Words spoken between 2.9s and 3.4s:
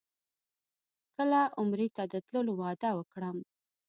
وکړم.